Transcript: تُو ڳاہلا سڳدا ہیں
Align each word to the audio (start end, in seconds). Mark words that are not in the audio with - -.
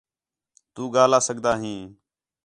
تُو 0.73 0.83
ڳاہلا 0.93 1.19
سڳدا 1.27 1.51
ہیں 1.61 1.81